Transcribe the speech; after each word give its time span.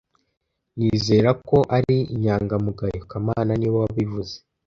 Nizera 0.77 1.29
ko 1.47 1.57
ari 1.77 1.95
inyangamugayo 2.15 3.01
kamana 3.11 3.51
niwe 3.55 3.77
wabivuze 3.83 4.35